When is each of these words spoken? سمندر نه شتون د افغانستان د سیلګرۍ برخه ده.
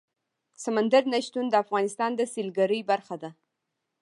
سمندر 0.63 1.03
نه 1.13 1.19
شتون 1.25 1.45
د 1.49 1.55
افغانستان 1.63 2.11
د 2.15 2.21
سیلګرۍ 2.33 2.81
برخه 2.91 3.15
ده. 3.21 3.29